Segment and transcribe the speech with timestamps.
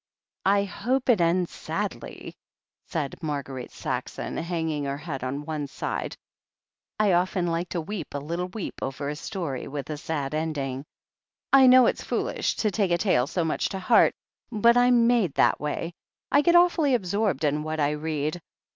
[0.47, 2.33] "I hope it ends sadly,"
[2.87, 6.15] said Marguerite Saxon, hang ing her head on one side.
[6.99, 10.85] "I often like to weep a little weep over a story with a sad ending.
[11.53, 13.45] I know it's fool 236 THE HEEL OF ACHILLES ish to take a tale so
[13.45, 14.13] much to heart,
[14.51, 15.93] but Fm made that way.
[16.31, 18.41] I get awfully absorbed in what I read.